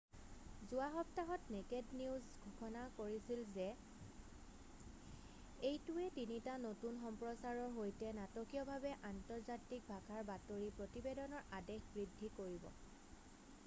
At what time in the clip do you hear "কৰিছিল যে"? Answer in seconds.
2.99-3.67